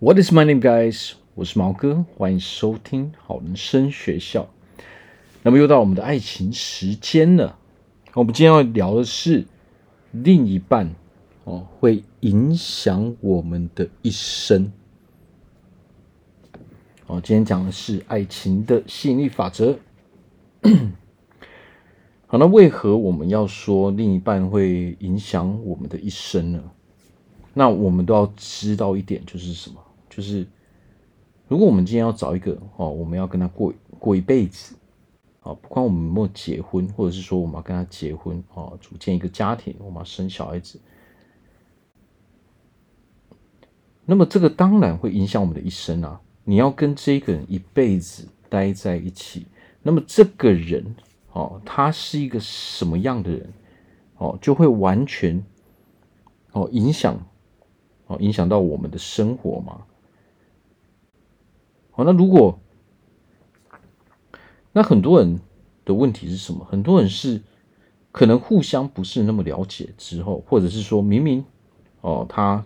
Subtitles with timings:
[0.00, 1.14] What is my name, guys？
[1.34, 4.48] 我是毛哥，欢迎收听好人生学校。
[5.42, 7.58] 那么又到我们的爱情时间了。
[8.14, 9.44] 我们今天要聊的是
[10.12, 10.94] 另一半
[11.42, 14.70] 哦，会影响我们的一生。
[17.08, 19.80] 哦，今天讲的是爱情的吸引力法则。
[22.28, 26.62] 好，那为何我们要说另一半会影响我们的一生呢？
[27.52, 29.80] 那我们都要知道一点，就是什么？
[30.18, 30.44] 就是，
[31.46, 34.74] 如果我们今天要找一个哦，我们要跟他过过一辈子，
[35.42, 40.80] 啊，不管我们有没有结婚，或者是说我们要跟他结婚，啊，组建一个家庭，我们要生小孩子，
[44.04, 46.20] 那么这个当然会影响我们的一生啊！
[46.42, 49.46] 你要跟这个人一辈子待在一起，
[49.84, 50.96] 那么这个人
[51.32, 53.52] 哦，他是一个什么样的人
[54.16, 55.40] 哦，就会完全
[56.50, 57.24] 哦影响
[58.08, 59.84] 哦影响到我们的生活嘛。
[61.98, 62.60] 好，那如果
[64.70, 65.40] 那很多人
[65.84, 66.64] 的问题是什么？
[66.64, 67.42] 很多人是
[68.12, 71.44] 可能互相不是那么了解之后，或者是说明明
[72.00, 72.64] 哦，他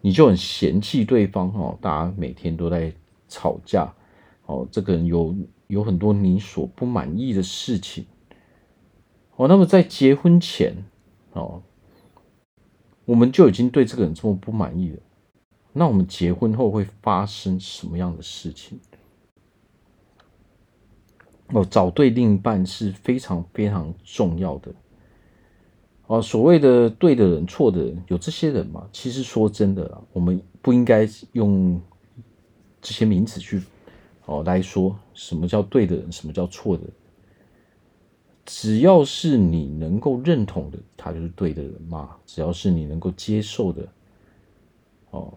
[0.00, 2.94] 你就很嫌弃对方哦，大家每天都在
[3.28, 3.92] 吵架
[4.46, 5.36] 哦，这个人有
[5.66, 8.06] 有很多你所不满意的事情
[9.36, 10.74] 哦，那么在结婚前
[11.34, 11.62] 哦，
[13.04, 14.98] 我们就已经对这个人这么不满意了。
[15.72, 18.80] 那我们结婚后会发生什么样的事情？
[21.52, 24.70] 哦，找对另一半是非常非常重要的。
[26.06, 28.88] 哦，所谓的对的人、错的人，有这些人吗？
[28.92, 31.80] 其实说真的，我们不应该用
[32.82, 33.62] 这些名词去
[34.26, 36.92] 哦来说什么叫对的人，什么叫错的人。
[38.44, 42.16] 只要是你能够认同的，他就是对的人嘛。
[42.26, 43.88] 只要是你能够接受的，
[45.10, 45.32] 哦。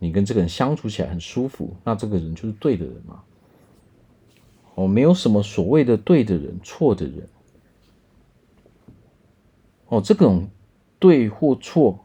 [0.00, 3.22] 你跟这个人相处起来很舒服，那这个人就是对的人嘛？
[4.74, 7.28] 哦，没有什么所谓的对的人、错的人。
[9.88, 10.48] 哦，这种
[10.98, 11.98] 对或错，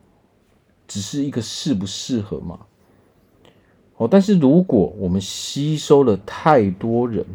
[0.87, 2.59] 只是一个适不适合嘛？
[3.95, 7.25] 哦，但是如果我们吸收了太多人，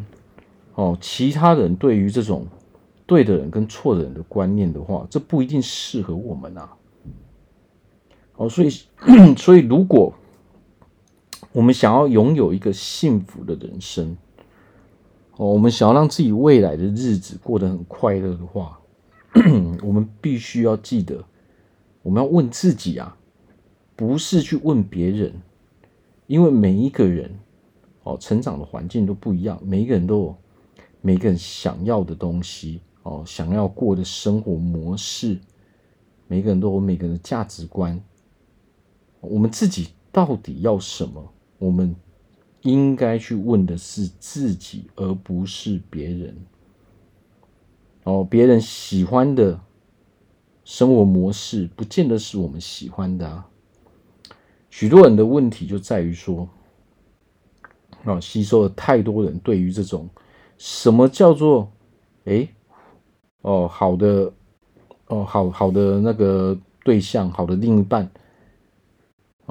[0.75, 2.45] 哦，其他人对于这种
[3.07, 6.69] 对的人跟错的人的观念的话，这不一定适合我们啊。
[8.35, 8.69] 哦，所以，
[9.35, 10.13] 所以如果
[11.53, 14.15] 我们想要拥有一个幸福的人生，
[15.35, 18.79] 哦，我们想要让自己未来的日子过得很快乐的话，
[19.83, 21.21] 我们必须要记得，
[22.03, 23.17] 我们要问自己啊，
[23.97, 25.33] 不是去问别人，
[26.27, 27.37] 因为每一个人
[28.03, 30.35] 哦，成长的环境都不一样，每一个人都有
[31.01, 35.37] 每个人想要的东西哦，想要过的生活模式，
[36.27, 38.01] 每个人都有每个人的价值观，
[39.19, 41.21] 我们自己到底要什么？
[41.61, 41.95] 我们
[42.63, 46.35] 应该去问的是自己，而不是别人。
[48.03, 49.59] 哦，别人喜欢的
[50.63, 53.47] 生活模式，不见得是我们喜欢的啊。
[54.71, 56.49] 许多人的问题就在于说，
[58.05, 60.09] 啊，吸收了太多人对于这种
[60.57, 61.71] 什么叫做，
[62.25, 62.47] 哎，
[63.41, 64.33] 哦，好的，
[65.09, 68.09] 哦，好好的那个对象，好的另一半。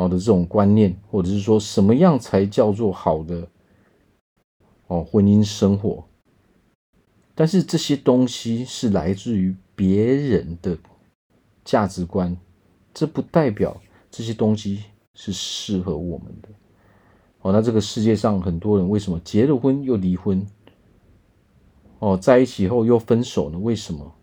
[0.00, 3.46] 好的这种观念，或者是说什么样才叫做好的
[4.86, 6.02] 哦婚姻生活？
[7.34, 10.78] 但是这些东西是来自于别人的
[11.66, 12.34] 价值观，
[12.94, 13.78] 这不代表
[14.10, 16.48] 这些东西是适合我们的。
[17.42, 20.46] 哦，那这个世界上很多人为什么结了婚又离婚？
[21.98, 23.58] 哦，在一起后又分手呢？
[23.58, 24.14] 为什么？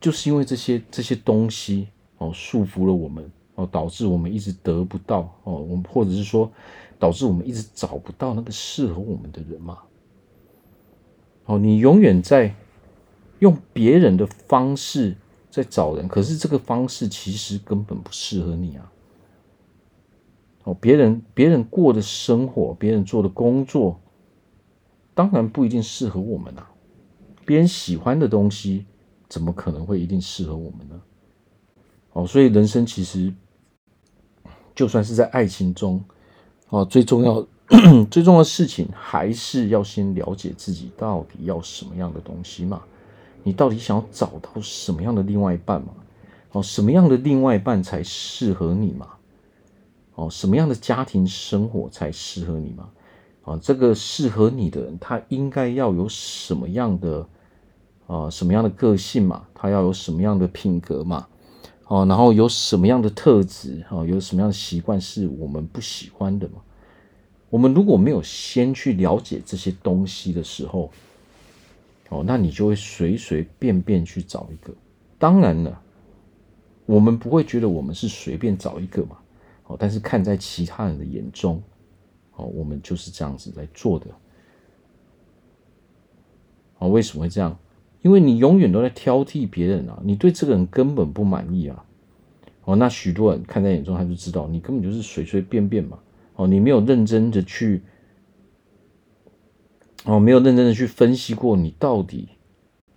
[0.00, 3.28] 就是因为这些这些东西哦束缚了我们。
[3.60, 6.50] 哦，导致我们一直得不到哦，我们或者是说，
[6.98, 9.78] 导致我们一直找不到那个适合我们的人嘛。
[11.44, 12.54] 哦，你永远在
[13.40, 15.14] 用别人的方式
[15.50, 18.92] 在找人，可是这个方式其实根本不适合你啊。
[20.64, 24.00] 哦，别人别人过的生活，别人做的工作，
[25.12, 26.70] 当然不一定适合我们啊。
[27.44, 28.86] 别人喜欢的东西，
[29.28, 31.02] 怎么可能会一定适合我们呢？
[32.14, 33.30] 哦，所以人生其实。
[34.80, 36.02] 就算是在爱情中，
[36.70, 37.46] 哦，最重要、
[38.10, 42.80] 最重要的事情，还是要先了解自己到底要什么样的东西嘛？
[43.42, 45.88] 你到底想要找到什么样的另外一半嘛？
[46.52, 49.06] 哦，什么样的另外一半才适合你嘛？
[50.14, 52.88] 哦，什么样的家庭生活才适合你嘛？
[53.44, 57.26] 啊，这个适合你的人，他应该要有什么样的
[58.06, 59.44] 啊，什么样的个性嘛？
[59.52, 61.26] 他要有什么样的品格嘛？
[61.90, 66.62] 哦，然后有什么样的特质，哦，有什么样的习惯是我们不喜欢的嘛？
[67.48, 70.88] 我们如果没有先去了解这些东西的时候，
[72.10, 74.72] 哦，那你就会随随便便去找一个。
[75.18, 75.82] 当然了，
[76.86, 79.18] 我们不会觉得我们是随便找一个嘛。
[79.66, 81.60] 哦，但是看在其他人的眼中，
[82.36, 84.06] 哦，我们就是这样子来做的。
[86.78, 87.58] 哦，为什么会这样？
[88.02, 91.84] 因为你永远都在挑剔别人啊，你对这个人根本不满意啊。
[92.64, 95.98] 哦，那许多人看在眼中，他就知道你根本就是随随便便嘛。
[96.36, 97.82] 哦，你没有认真的去，
[100.04, 102.28] 哦，没有认真的去分析过你到底，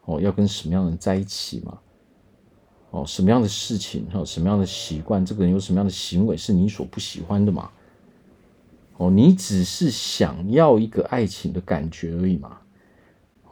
[0.05, 1.79] 哦，要跟什么样的人在一起嘛？
[2.91, 7.69] 哦，什么样的事情，哦，什么样的习惯，这个人有什么样的行为是你所不喜欢的嘛？
[8.97, 12.59] 哦，你只是想要一个爱情的感觉而已嘛。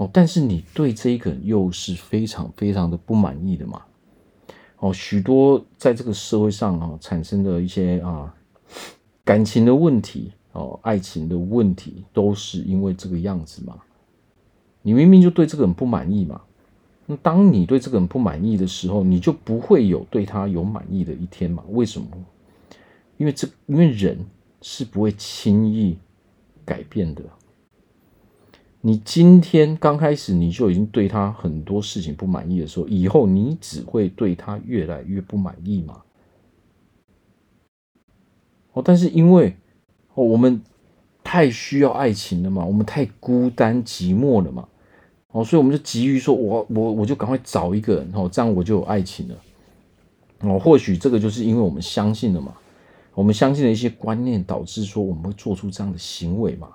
[0.01, 3.83] 哦，但是你对这一个又是非常非常的不满意的嘛？
[4.79, 8.33] 哦，许多在这个社会上啊产生的一些啊
[9.23, 13.77] 感情的问题哦，爱情的问题，都是因为这个样子嘛。
[14.81, 16.41] 你明明就对这个人不满意嘛，
[17.05, 21.63] 那当你对这个人不满意的时候，你就不会有对他有满意的一天嘛？
[21.69, 22.07] 为什么？
[23.17, 24.17] 因为这因为人
[24.63, 25.95] 是不会轻易
[26.65, 27.21] 改变的。
[28.83, 36.01] 你今天刚开始你就已经对他很多事情不满意的时候，以后你只会对他越来越不满意嘛？
[38.73, 39.55] 哦，但是因为
[40.15, 40.59] 哦，我们
[41.23, 44.67] 太需要爱情了嘛，我们太孤单寂寞了嘛，
[45.31, 49.35] 哦，所以我们就急于说，我我我就赶快找一个人，哦，这样我就有爱情了。
[50.39, 52.55] 哦，或许这个就是因为我们相信了嘛，
[53.13, 56.69] 我们相信了一些观念，导致说我们会做出这样的行为嘛。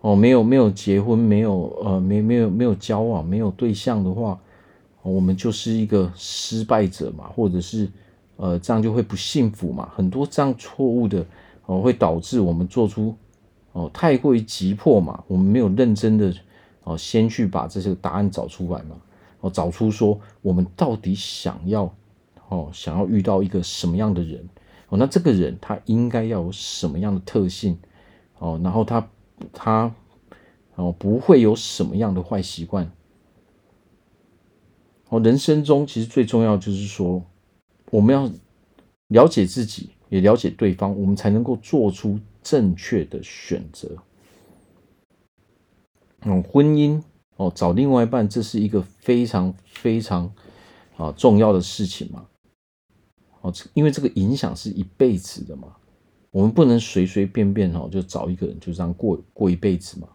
[0.00, 4.38] 哦，没有没有结婚，没有呃，没没有没有交往，没有对象的话，
[5.02, 7.90] 我们就是一个失败者嘛，或者是
[8.36, 9.90] 呃，这样就会不幸福嘛。
[9.96, 11.26] 很多这样错误的
[11.66, 13.12] 哦，会导致我们做出
[13.72, 16.32] 哦太过于急迫嘛，我们没有认真的
[16.84, 18.96] 哦，先去把这些答案找出来嘛，
[19.40, 21.92] 哦，找出说我们到底想要
[22.48, 24.48] 哦，想要遇到一个什么样的人
[24.90, 27.76] 哦，那这个人他应该要有什么样的特性
[28.38, 29.04] 哦，然后他。
[29.52, 29.94] 他
[30.76, 32.90] 哦，不会有什么样的坏习惯
[35.08, 35.18] 哦。
[35.20, 37.22] 人生中其实最重要就是说，
[37.90, 38.30] 我们要
[39.08, 43.96] 了解自己，也了解对方，我们才能够做出正确的选择。
[46.20, 47.02] 嗯，婚姻
[47.36, 50.32] 哦，找另外一半，这是一个非常非常
[50.96, 52.26] 啊重要的事情嘛。
[53.40, 55.76] 哦，因为这个影响是一辈子的嘛。
[56.30, 60.06] 我们不能随随便便哈就找一个人就这样过过一辈子嘛，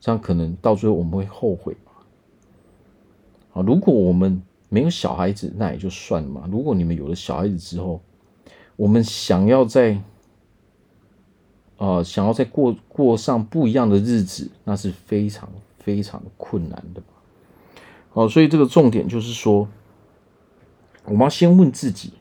[0.00, 1.92] 这样可能到最后我们会后悔嘛。
[3.52, 6.48] 啊，如果我们没有小孩子，那也就算了嘛。
[6.50, 8.00] 如果你们有了小孩子之后，
[8.76, 10.00] 我们想要在
[11.76, 17.06] 啊想要再过过上不一样的日子，那是非常非常困难的嘛。
[18.10, 19.68] 好，所以这个重点就是说，
[21.04, 22.14] 我们要先问自己。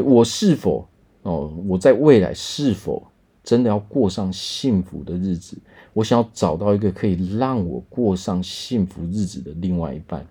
[0.00, 0.88] 我是否
[1.22, 1.52] 哦？
[1.66, 3.02] 我在未来是否
[3.42, 5.58] 真的要过上幸福的日子？
[5.92, 10.26] 我想要找到一个可以让我过上幸福日子的另外一半。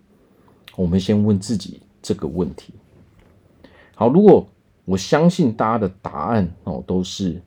[0.76, 2.74] 我们先问自己这个问题。
[3.94, 4.48] 好，如果
[4.86, 7.42] 我相信大家的答案哦都是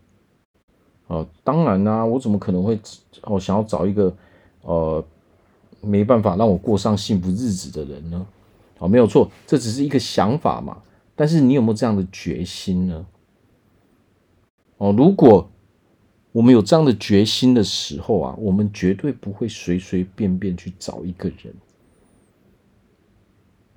[1.07, 2.79] 哦，当然啦，我怎么可能会
[3.23, 4.15] 哦想要找一个
[4.63, 5.05] 呃
[5.81, 8.27] 没办法让我过上幸福日子的人呢？
[8.79, 10.77] 哦，没有错，这只是一个想法嘛。
[11.17, 13.07] 但是你有没有这样的决心呢？
[14.79, 15.49] 哦，如果
[16.33, 21.55] 我们有这样的决心的时候啊，我们绝对不会随随便便去找一个人。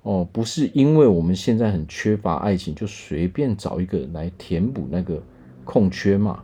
[0.02, 5.22] 哦，不是因为我们现在很缺乏爱情，就随便找一个人来填补那个
[5.64, 6.42] 空缺嘛。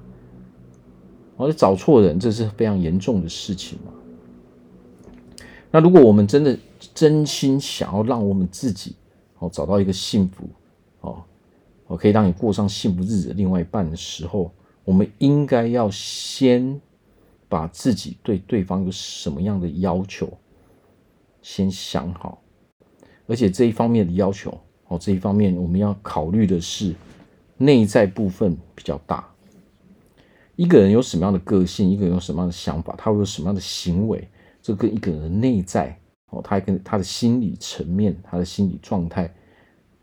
[1.37, 3.93] 而哦，找错人，这是非常严重的事情嘛。
[5.73, 6.57] 那如果我们真的
[6.95, 8.95] 真心想要让我们自己
[9.41, 10.49] 哦找到一个幸福。
[11.05, 11.23] 哦，
[11.87, 14.51] 我可以让你过上幸福日子的另外一半的时候，
[14.85, 16.81] 我们应该要先
[17.49, 20.33] 把自己对对方有什么样的要求
[21.43, 22.43] 先想好，
[23.27, 24.59] 而且这一方面的要求，
[24.89, 26.95] 哦，这一方面我们要考虑的是
[27.59, 29.29] 内在部分比较大。
[30.57, 34.27] 一个人有什么样的个性，一个人有什么样的想法，他会有什么样的行为，
[34.63, 35.99] 这跟一个人的内在，
[36.31, 39.31] 哦，他跟他的心理层面，他的心理状态。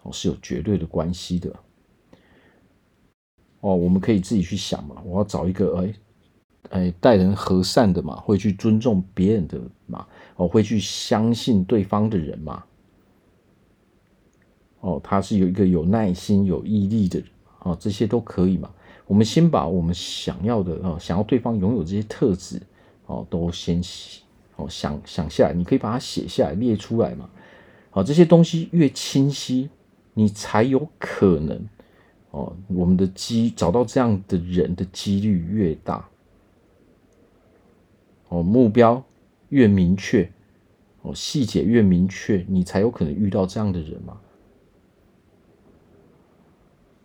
[0.03, 1.53] 哦，是有绝对的关系的。
[3.59, 5.93] 哦，我们可以自己去想嘛，我要找一个哎
[6.71, 12.63] 哎待人和善的嘛，会去尊重别人的嘛，哦，会去相信对方的人嘛，
[14.79, 17.29] 哦，他是有一个有耐心、有毅力的人
[17.59, 18.71] 哦，这些都可以嘛。
[19.05, 22.59] 我们先把我们想要的哦，想要对方拥有这些特质
[23.05, 23.79] 哦，都先
[24.55, 27.29] 哦想想下来，你可以把它写下来、列出来嘛。
[27.91, 29.69] 好，这些东西越清晰，
[30.13, 31.67] 你才有可能
[32.31, 36.07] 哦，我们的机找到这样的人的几率越大。
[38.29, 39.03] 哦，目标
[39.49, 40.31] 越明确，
[41.01, 44.17] 哦，细节越明确，你才有可能遇到这样的人嘛。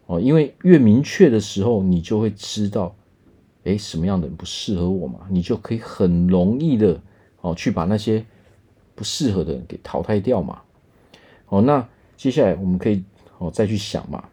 [0.06, 2.94] 哦，因为越明确的时候，你就会知道，
[3.64, 7.02] 哎，什么样的人不适合我嘛，你就可以很容易的
[7.40, 8.24] 哦，去把那些
[8.94, 10.62] 不适合的人给淘汰掉嘛。
[11.48, 13.04] 哦，那接下来我们可以
[13.38, 14.24] 哦再去想嘛。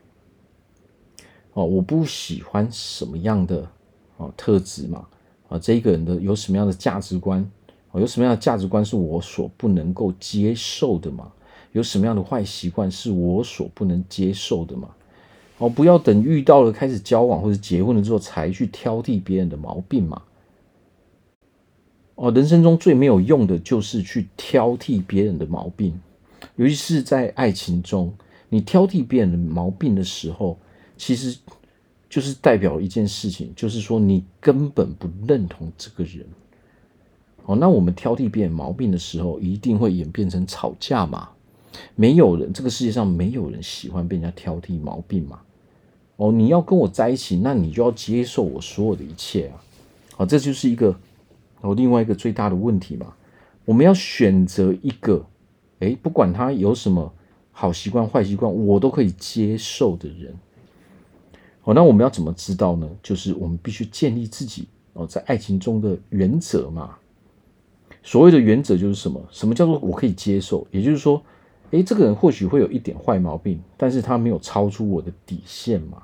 [1.54, 3.68] 哦，我不喜欢什么样的
[4.18, 5.06] 哦特质嘛？
[5.50, 7.48] 啊，这一个人的有什么样的价值观？
[7.92, 11.32] 哦，有什么样的价值观是我所不能够接受的嘛？
[11.74, 14.90] 有什么样的坏习惯是我所不能接受的嘛？
[15.60, 20.22] 哦，不要等遇到了开始交往或者结婚了之后才去挑剔别人的毛病嘛。
[22.16, 26.00] 哦，人生中最没有用的就是去挑剔别人的毛病，
[26.56, 28.14] 尤其是在爱情中，
[28.50, 30.58] 你挑剔别人毛病的时候，
[30.98, 31.38] 其实
[32.10, 36.26] 就是代表一件事情，就是说你根本不认同这个人。
[37.46, 41.30] 哦，那我们挑剔别人毛病的时候，一定会演变成吵架嘛。
[41.96, 45.42] 没有人，这个世界上没有人喜欢被人家挑剔毛病嘛。
[46.16, 49.64] 哦，你要跟我在一起，那你就要接受我所有的一切啊。
[50.16, 50.96] 好，这就是一个
[51.62, 53.14] 哦，另外一个最大的问题嘛。
[53.66, 55.26] 我们要选择一个，
[55.80, 57.12] 诶，不管他有什么
[57.52, 60.34] 好习惯、坏习惯，我都可以接受的人。
[61.64, 62.90] 哦，那我们要怎么知道呢？
[63.02, 66.96] 就是我们必须建立自己哦，在爱情中的原则嘛。
[68.02, 69.22] 所谓的原则就是什么？
[69.32, 70.66] 什么叫做我可以接受？
[70.72, 71.22] 也就是说。
[71.72, 76.04] 诶，这个人或许会有一点坏毛病，但是他没有超出我的底线嘛。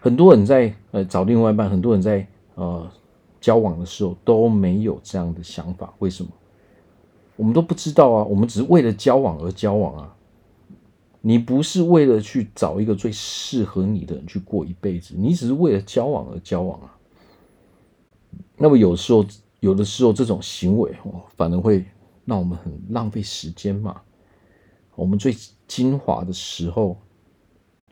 [0.00, 2.90] 很多人在呃找另外一半，很多人在呃
[3.40, 6.30] 交往的时候都没有这样的想法，为什么？
[7.42, 10.16] 我们都不知道啊，我们只是为了交往而交往啊。
[11.20, 16.96] 你不是为了去找一个最适合你的人去过一辈子，你只是为了交往而交往啊。
[18.56, 19.26] 那么有时候，
[19.58, 21.84] 有的时候这种行为哦，反而会。
[22.24, 24.00] 让我们很浪费时间嘛？
[24.94, 25.34] 我们最
[25.66, 26.96] 精华的时候，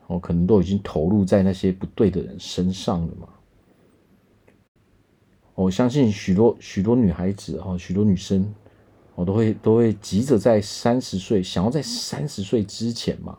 [0.06, 3.28] 哦，可能都已经投入在那些不对的人身上了嘛。
[5.56, 8.54] 我相信许多许多女孩子哈，许多女生，
[9.20, 13.36] 我都会都会急着在三十岁，想要在三十岁之前嘛，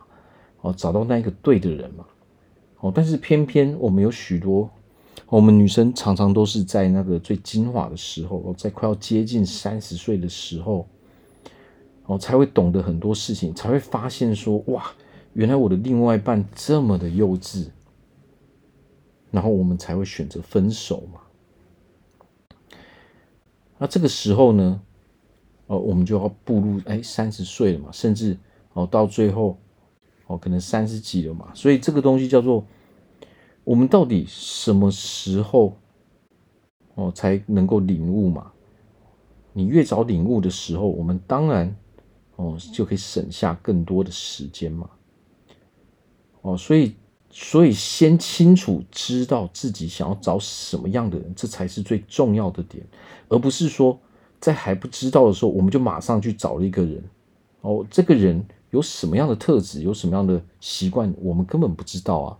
[0.60, 2.06] 哦，找到那一个对的人嘛。
[2.78, 4.70] 哦，但是偏偏我们有许多。
[5.26, 10.86] 我们女生常常都是在那个最精华的时候，在快要接近三十岁的时候，
[12.04, 14.92] 哦，才会懂得很多事情，才会发现说，哇，
[15.32, 17.66] 原来我的另外一半这么的幼稚，
[19.32, 21.20] 然后我们才会选择分手嘛。
[23.78, 24.80] 那这个时候呢，
[25.66, 28.38] 哦，我们就要步入哎三十岁了嘛，甚至
[28.72, 29.58] 哦到最后
[30.26, 32.64] 哦可能三十几了嘛，所以这个东西叫做。
[33.64, 35.76] 我们到底什么时候
[36.96, 38.50] 哦才能够领悟嘛？
[39.52, 41.72] 你越早领悟的时候，我们当然
[42.34, 44.90] 哦就可以省下更多的时间嘛。
[46.40, 46.96] 哦，所以
[47.30, 52.84] 所以先清楚知道自己想要找什么样的人，这才是最重要的点，
[53.28, 53.96] 而不是说
[54.42, 57.02] 在还不知道的时候，我们就马上去找了一个人。
[57.60, 62.38] 哦，这个人有什么样的特质，有什么样的习惯，我们根本不知道啊。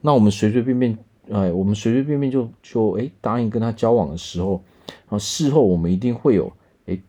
[0.00, 0.98] 那我们随随便便，
[1.30, 4.60] 哎，我们随随便便就就哎答应跟他交往的时候，
[5.06, 6.52] 啊，事后我们一定会有
[6.86, 7.00] 哎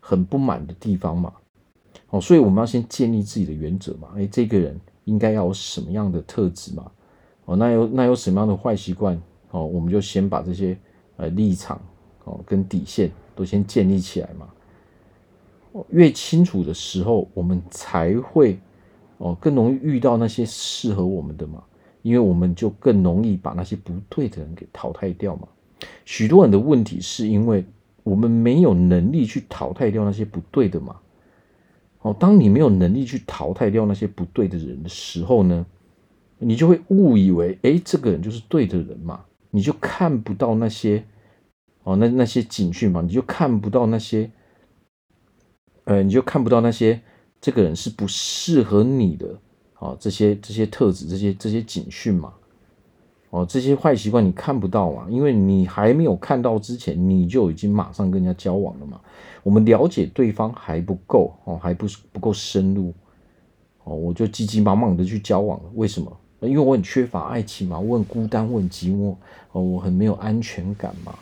[0.00, 1.32] 很不满的地方嘛，
[2.10, 6.90] 哦，所以我们要先建立自己的原则嘛，哎，这个人应该要有什么样的特质嘛，
[7.44, 9.20] 哦，那有那有什么样的坏习惯，
[9.52, 10.76] 哦，我们就先把这些
[11.16, 11.80] 呃立场
[12.24, 14.48] 哦跟底线都先建立起来嘛，
[15.90, 18.58] 越清楚的时候，我们才会
[19.18, 21.62] 哦更容易遇到那些适合我们的嘛。
[22.02, 25.48] 因为我们就更容易把那些不对的人给淘汰掉嘛。
[26.04, 27.64] 许多人的问题是因为
[28.04, 30.94] 我们没有能力去淘汰掉那些不对的嘛。
[32.02, 35.66] 哦，当你没有能力去淘汰掉那些不对的人的时候呢，
[36.38, 39.24] 你就会误以为，诶，这个人就是对的人嘛。
[39.50, 41.04] 你就看不到那些
[41.86, 44.28] 哦，那那些警讯嘛，你就看不到那些，
[45.84, 47.00] 呃，你就看不到那些
[47.40, 49.38] 这个人是不适合你的。
[49.78, 52.32] 哦，这些这些特质，这些这些警讯嘛，
[53.30, 59.00] 哦，这些坏习惯你看不到嘛，因为你还没有看到之前，你就已经马上跟人家交往了嘛。
[59.44, 62.92] 我们了解对方还不够哦，还不是不够深入
[63.84, 65.70] 哦，我就急急忙忙的去交往了。
[65.74, 66.10] 为什么？
[66.40, 69.14] 因为我很缺乏爱情嘛，我很孤单，我很寂寞，
[69.52, 71.14] 哦，我很没有安全感嘛。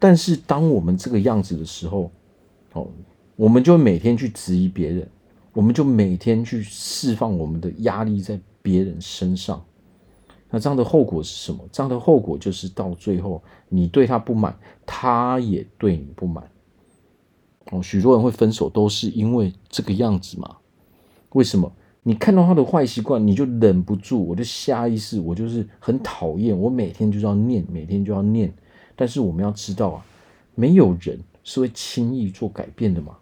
[0.00, 2.10] 但是当我们这个样子的时候，
[2.72, 2.88] 哦，
[3.36, 5.08] 我们就每天去质疑别人，
[5.52, 9.62] 我们就每天去释放我们的压力在别人身上。
[10.50, 11.60] 那这样的后果是什么？
[11.70, 16.50] 这样的后果就是到最后，你对他不满，他也对你不满。
[17.70, 20.56] 哦，许多人会分手都是因为这个样子嘛？
[21.34, 21.70] 为什么？
[22.02, 28.52] 你看到他的坏习惯，你就忍不住，我就下意识，我就是很讨厌，我每天就要念，每天就要念。
[29.00, 30.04] 但是我们要知道啊，
[30.54, 33.16] 没有人是会轻易做改变的嘛。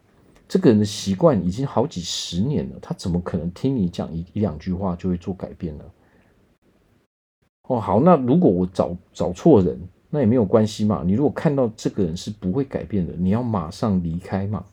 [0.48, 5.84] 这个人的习惯已经好几十年了，他怎么可能听你讲一一两句话就会做改变呢？
[7.68, 9.78] 哦，好，那如果我找找错人，
[10.10, 11.04] 那也没有关系嘛。
[11.06, 14.64] 你如果看到这个人是不会改变的，你要马上离开嘛。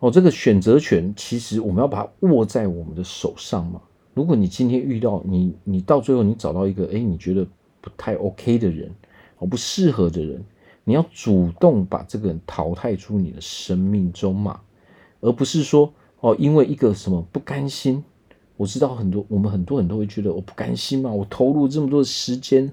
[0.00, 3.80] 哦，这个选择权其实我们要把它握在我们的手上嘛。
[4.12, 7.46] 如果你今天遇到你，你到最后你找到一个哎，你觉得
[7.96, 8.94] 太 OK 的人，
[9.38, 10.44] 哦，不适合的人，
[10.84, 14.60] 你要主动把这个人淘汰出你的生命中嘛，
[15.20, 18.04] 而不是说哦，因为一个什么不甘心。
[18.56, 22.72] 我知道很多我们很多人都会觉得我不甘心嘛，我投入这么多的时间，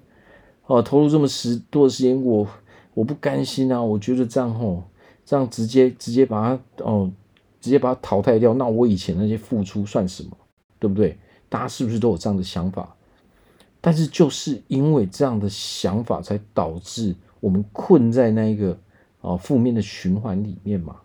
[0.65, 2.47] 哦，投入这么十多的时间，我
[2.95, 4.83] 我不甘心啊，我觉得这样吼。
[5.27, 7.11] 这样直接直接把它哦，
[7.59, 10.29] 直接把它淘汰掉，那我以前那些付出算什么？
[10.77, 11.17] 对不对？
[11.49, 12.95] 大家是不是都有这样的想法？
[13.85, 18.75] 但是就是因为这样的想法，才导致我们困在那一个
[19.21, 20.95] 啊负面的循环里面嘛。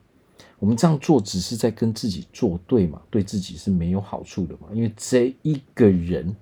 [0.59, 4.69] 我们这样做只是在跟自己作对嘛，对自己是没有好处的嘛。
[4.73, 6.35] 因为这一个人，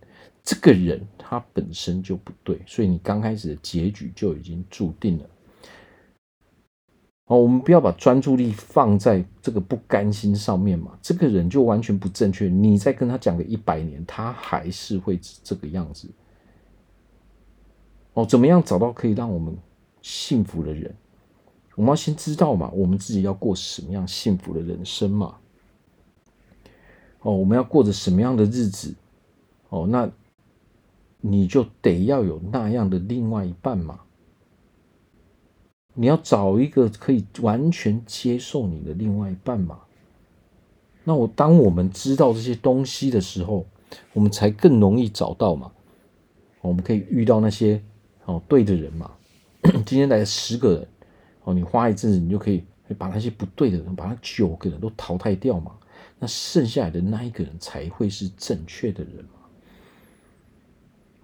[0.45, 5.25] 这个人他本身就不对，所以你刚开始的结局就已经注定了。
[7.25, 10.97] 哦，我们不要把专注力放在这个不甘心上面嘛。
[11.03, 16.09] 这个人就完全不正确，你再跟他讲个一百年，他还是会这个样子。
[18.19, 19.57] 哦，怎么样找到可以让我们
[20.03, 20.93] 幸福的人？
[21.77, 25.37] 我们要先知道嘛，我们自己要过什么样幸福的人生嘛。
[27.21, 28.93] 哦，我们要过着什么样的日子？
[29.69, 30.11] 哦，那
[31.21, 34.01] 你就得要有那样的另外一半嘛。
[35.95, 39.79] 你要找一个可以完全接受你的另外一半嘛？
[41.05, 43.65] 那我当我们知道这些东西的时候，
[44.13, 45.71] 我们才更容易找到嘛。
[46.61, 47.81] 我们可以遇到那些
[48.29, 49.11] 哦对的人嘛。
[49.85, 50.89] 今天来十个人，
[51.45, 52.63] 哦，你花一阵子，你就可以
[52.97, 55.73] 把那些不对的人，把那九个人都淘汰掉嘛。
[56.19, 59.41] 那剩下来的那一个人才会是正确的人嘛。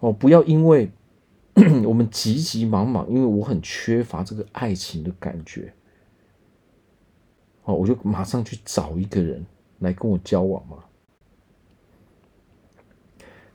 [0.00, 0.90] 哦，不要因为。
[1.84, 5.72] 我们急急忙忙，因为我很缺乏这个爱情的感觉，
[7.62, 9.46] 哦，我就马上去找一个人
[9.78, 10.78] 来跟我交往嘛。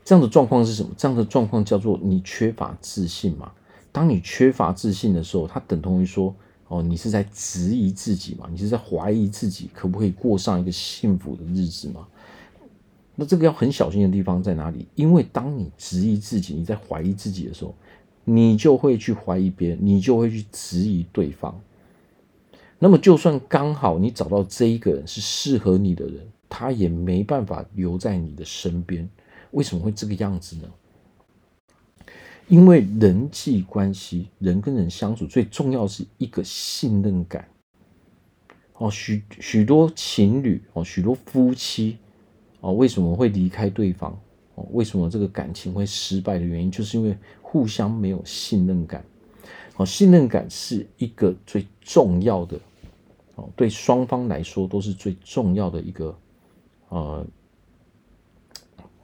[0.04, 0.90] 这样的状况是什么？
[0.96, 3.52] 这样的状况叫做你缺乏自信嘛。
[3.92, 6.34] 当你缺乏自信的时候，它等同于说，
[6.68, 12.06] 哦，你是在质疑自己嘛，你是在怀疑自己可不可以过上一个幸福的日子嘛。
[13.16, 14.86] 那这个要很小心的地方在哪里？
[14.94, 17.74] 因为当你质疑自己，你在怀疑自己的时候，
[18.24, 21.60] 你就会去怀疑别人，你就会去质疑对方。
[22.78, 29.06] 那么，就算刚好你找到这一个人是适合你的人，他也没办法留在你的身边。
[29.52, 30.70] 为什么会这个样子呢？
[32.48, 37.48] 因为人际关系，人跟人相处最重要是一个信任感。
[38.74, 41.98] 哦，许许多情侣哦，许多夫妻
[42.60, 44.18] 哦，为什么会离开对方？
[44.54, 47.16] 哦，为什么这个感情会失败的原因，就是因为。
[47.52, 49.04] 互相没有信任感，
[49.74, 52.56] 哦，信任感是一个最重要的，
[53.34, 56.16] 哦，对双方来说都是最重要的一个，
[56.90, 57.26] 呃，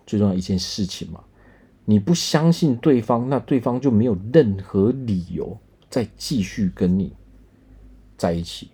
[0.07, 1.23] 最重要一件事情嘛。
[1.85, 5.59] 你不相信对方，那对方就没有任何理由
[5.91, 7.13] 再继续跟你
[8.17, 8.71] 在一起。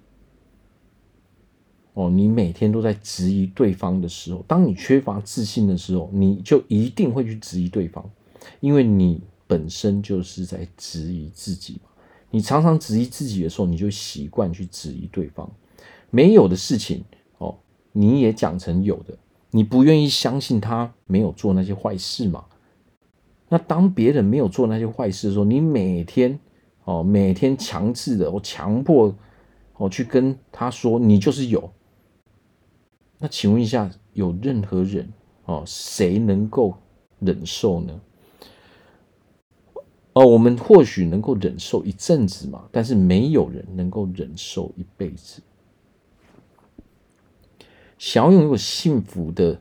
[1.94, 8.08] 哦，你每天都在质疑对方的时候，当你缺乏自信的时候，你就一定会去质疑对方，
[8.60, 9.20] 因为你。
[9.44, 11.90] 本身就是在质疑自己嘛，
[12.30, 15.50] 你常常质疑自己的时候，你就习惯去质疑对方。
[16.08, 17.04] 没有的事情
[17.36, 17.54] 哦，
[17.92, 19.14] 你也讲成有的，
[19.54, 22.44] 你不愿意相信他没有做那些坏事嘛？
[23.50, 26.40] 那当别人没有做那些坏事的时候，你每天
[26.84, 29.14] 哦，每天强制的，我强迫
[29.76, 31.70] 我去跟他说你就是有。
[33.18, 35.12] 那请问一下，有任何人
[35.44, 36.74] 哦，谁能够
[37.20, 38.00] 忍受呢？
[40.14, 45.42] 哦，我们或许能够忍受一阵子嘛，但是没有人能够忍受一辈子。
[48.02, 49.60] 想要拥有幸福的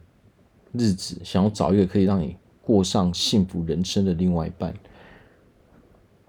[0.72, 4.74] 日子，想要找一个可以让你过上幸福人生的另外一半，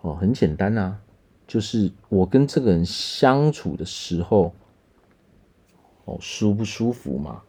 [0.03, 1.01] 哦，很简单啊，
[1.49, 4.53] 就是我跟这个人相处的时候，
[6.05, 7.43] 哦，舒不舒服嘛？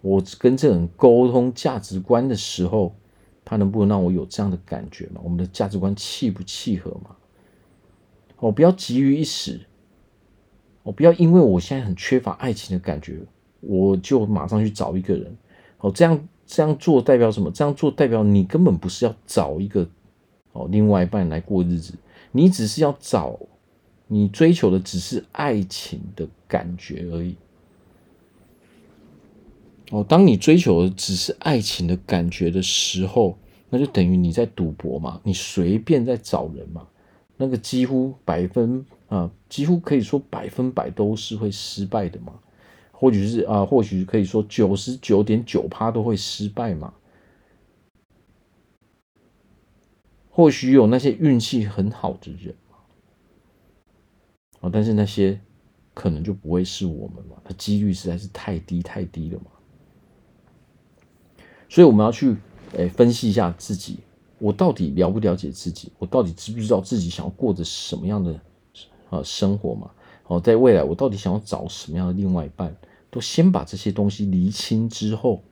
[0.00, 2.96] 我跟这个人沟通价值观的时候，
[3.44, 5.20] 他能不能让我有这样的感觉嘛？
[5.22, 7.14] 我们的价值观契不契合嘛？
[8.38, 9.60] 哦，不要急于一时，
[10.84, 13.20] 哦，不要因为我现在很缺乏爱情的感觉，
[13.66, 15.36] 我就马上去找一个人。
[15.78, 17.50] 哦，这样这样做代表什么？
[17.50, 19.88] 这样做代表你根本不是要找一个
[20.52, 21.94] 哦另外一半来过日子，
[22.32, 23.38] 你只是要找，
[24.06, 27.36] 你追求的只是爱情的感觉而已。
[29.90, 33.36] 哦，当你追求的只是爱情的感觉的时候，
[33.68, 36.86] 那就等于你在赌博嘛，你随便在找人嘛，
[37.36, 42.32] 那个几乎百分啊，几乎可以说百分百都是会失败的嘛，
[43.04, 46.94] 或许是啊，或许可以说九十九点九趴都会失败嘛，
[50.30, 52.78] 或许有那些运气很好的人嘛，
[54.62, 55.38] 啊，但是那些
[55.92, 59.50] 可能就不会是我们嘛，它几率实在是太低太低了嘛。
[61.68, 62.34] 所以我们要去
[62.72, 63.98] 诶分析一下自己，
[64.38, 65.92] 我到底了不了解自己？
[65.98, 68.40] 我到底知不知道自己想要过着什么样的
[69.10, 69.90] 呃生活嘛？
[70.26, 72.74] 哦，在未来我到底想要找什么样的另外一半？
[73.14, 75.44] 都先把这些东西厘清之后，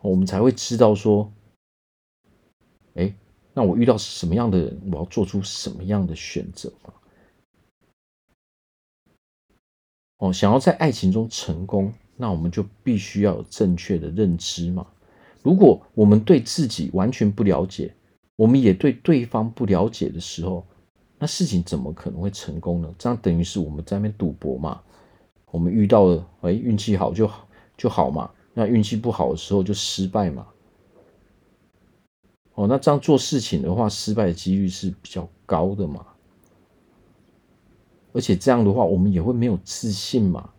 [0.00, 1.32] 我们才会知道说，
[2.94, 3.14] 哎，
[3.54, 6.92] 那我遇到什么样的人，我要做出什么样的选择嘛？
[10.16, 11.94] 哦，想要在爱情中成功。
[12.16, 14.84] 那我们就必须要有正确的认知嘛。
[15.44, 17.94] 如果我们对自己完全不了解，
[18.34, 20.66] 我们也对对方不了解的时候，
[21.20, 22.92] 那事情怎么可能会成功呢？
[22.98, 24.82] 这样等于是我们在那边赌博嘛。
[25.50, 28.30] 我们遇到了，哎，运气好就好就好嘛。
[28.54, 30.46] 那运气不好的时候就失败嘛。
[32.54, 36.04] 哦，那这样做事情的话，失败的几率是比较高的嘛。
[38.12, 40.50] 而且这样的话，我们也会没有自信嘛。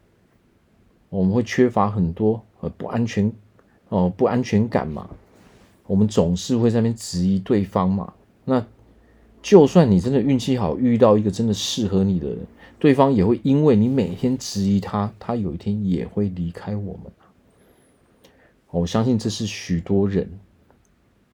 [1.10, 3.32] 我们会缺乏很多呃不安全
[3.90, 5.10] 哦不安全感嘛，
[5.88, 8.14] 我们总是会在那边质疑对方嘛。
[8.46, 8.66] 那
[9.42, 12.40] 就算你真的运气好，遇到一个真的适合你的人，
[12.78, 17.12] 对方也会因为你每天质疑他，他有一天也会离开我们。
[18.72, 20.30] 我相信这是许多人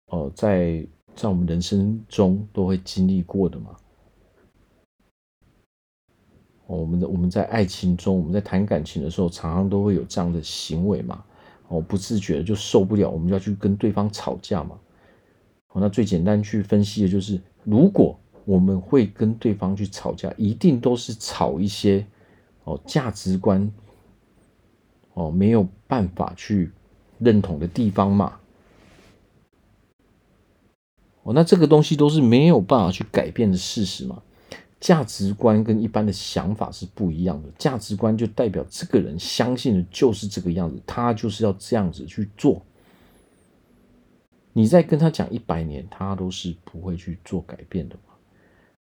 [0.08, 3.76] 哦在在我们人生中都会经历过的嘛。
[6.68, 11.24] 我们的我们在爱情中，我们在谈感情的时候，常常都会有这样的行为嘛。
[11.68, 14.80] 哦，不自觉的就受不了，我们就要去跟对方吵架嘛。
[15.70, 22.06] 哦，那最简单去分析的就是，如果我们会跟对方去吵架，一定都是吵一些
[22.63, 23.69] 哦价值观
[25.15, 26.71] 哦没有办法去
[27.19, 28.39] 认同的地方嘛。
[31.23, 34.21] 哦，那这个东西都是没有办法去改变的事实嘛。
[34.80, 37.49] 价值观跟一般的想法是不一样的。
[37.58, 42.62] 价值观就代表这个人相信的就是这个样子，他就是要这样子去做。
[44.58, 48.13] 你再跟他讲一百年，他都是不会去做改变的嘛。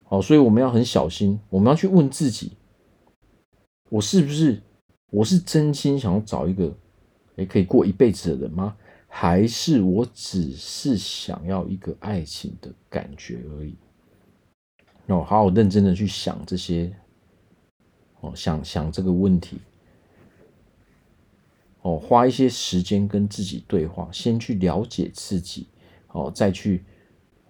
[0.05, 2.53] 好，所以我们要很小心，我们要去问自己：
[3.89, 4.61] 我是不是
[5.11, 6.73] 我是真心想要找一个
[7.35, 8.77] 也可以过一辈子的人吗？
[9.09, 13.75] 还是我只是想要一个爱情的感觉而已？
[15.07, 16.95] 哦，好好认真的去想这些，
[18.21, 19.57] 哦，想想这个问题，
[21.85, 25.67] 哦，花一些时间跟自己对话，先去了解自己，
[26.07, 26.83] 哦，再去，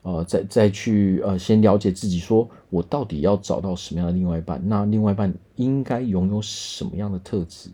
[0.02, 4.62] 呃，再再去，呃，先了解自己，说我到底要找到什么样的另外一半？
[4.68, 7.70] 那另外一半应该拥有什么样的特质？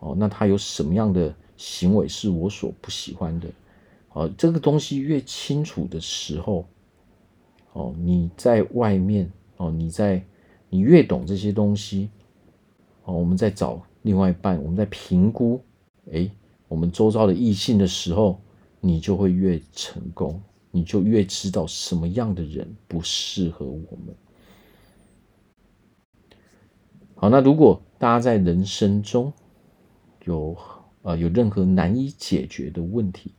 [0.00, 3.48] 哦，那他有什么样的行为是我所不喜欢的？
[4.12, 6.66] 哦，这个东西越清楚的时候。
[7.74, 10.20] 哦，你在外面哦，你在
[10.68, 12.10] 你越懂这些东西
[13.04, 15.60] 哦，我们在找另外一半，我们在评估
[16.12, 16.30] 诶，
[16.68, 18.40] 我们周遭的异性的时候，
[18.80, 20.40] 你就会越成功，
[20.70, 24.14] 你就越知道什么样的人不适合我们。
[27.14, 29.32] 好，那如果大家在人生中
[30.24, 30.56] 有
[31.02, 33.32] 呃有任何难以解决的问题，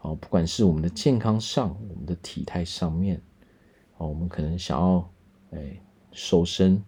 [0.00, 3.20] 哦，不管是我们的健康上，我们的体态上面。
[3.98, 5.10] 哦，我们可能想要，
[5.50, 5.80] 哎，
[6.12, 6.82] 瘦身，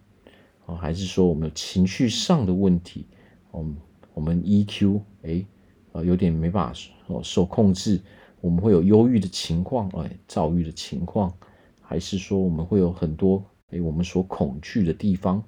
[0.67, 3.07] 哦，还是说我们有情绪上的问题，
[3.51, 3.75] 我们
[4.19, 5.47] 我们 EQ，哎，
[5.93, 8.01] 呃，有点没办法哦受控制，
[8.41, 11.33] 我们会有忧郁的情况，哎，躁郁的情况，
[11.81, 15.41] 还是说我们会有很多，哎，我们所恐惧的地方，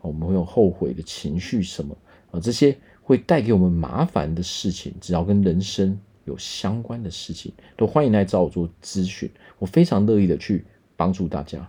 [0.00, 1.96] 我们会有后悔的情绪什么，
[2.30, 10.64] 啊，这些会带给我们麻烦的事情，只要跟人生有相关的事情，都欢迎来找我做咨询，我非常乐意的去
[10.96, 11.68] 帮助大家。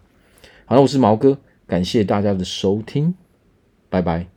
[0.67, 3.15] 好了，我是毛哥，感谢大家的收听，
[3.89, 4.34] 拜拜。